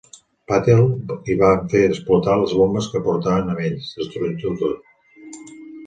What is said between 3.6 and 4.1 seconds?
ells,